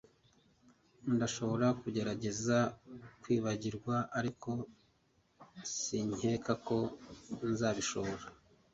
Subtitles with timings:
[1.15, 2.57] Ndashobora kugerageza
[3.21, 4.49] kwibagirwa ariko
[5.77, 6.77] sinkeka ko
[7.51, 8.25] nzabishobora